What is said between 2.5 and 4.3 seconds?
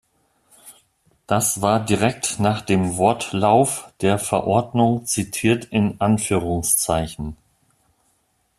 dem Wortlauf der